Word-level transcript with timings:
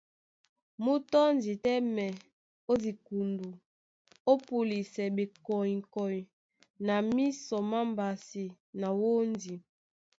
Mú 0.83 0.93
tɔ́ndi 1.11 1.51
tɛ́mɛ 1.63 2.05
ó 2.71 2.73
dikundu, 2.83 3.47
ó 4.31 4.33
púlisɛ 4.45 5.03
ɓekɔ́ŋkɔ́ŋ 5.15 6.13
na 6.85 6.95
mísɔ 7.13 7.57
má 7.69 7.79
mbasi 7.91 8.45
na 8.79 8.87
wóndi. 8.99 9.53